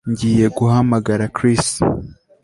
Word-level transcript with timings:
Ngiye 0.09 0.47
guhamagara 0.57 1.25
Chris 1.35 1.65